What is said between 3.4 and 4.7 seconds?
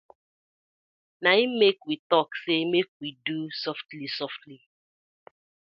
sofly sofly.